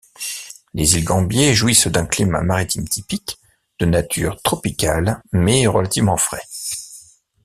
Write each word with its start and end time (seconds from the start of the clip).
Les 0.73 0.95
îles 0.97 1.03
Gambier 1.05 1.53
jouissent 1.53 1.85
d'un 1.85 2.07
climat 2.07 2.41
maritime 2.41 2.87
typique, 2.89 3.37
de 3.77 3.85
nature 3.85 4.41
tropicale 4.41 5.21
mais 5.31 5.67
relativement 5.67 6.17
frais. 6.17 6.41